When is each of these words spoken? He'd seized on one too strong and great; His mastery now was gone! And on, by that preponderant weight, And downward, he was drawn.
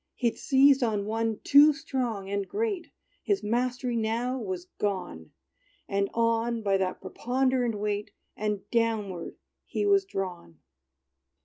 He'd 0.15 0.35
seized 0.35 0.81
on 0.81 1.05
one 1.05 1.41
too 1.43 1.73
strong 1.73 2.27
and 2.27 2.47
great; 2.49 2.87
His 3.21 3.43
mastery 3.43 3.95
now 3.95 4.39
was 4.39 4.65
gone! 4.79 5.29
And 5.87 6.09
on, 6.15 6.63
by 6.63 6.77
that 6.77 7.01
preponderant 7.01 7.75
weight, 7.75 8.09
And 8.35 8.67
downward, 8.71 9.35
he 9.63 9.85
was 9.85 10.03
drawn. 10.05 10.57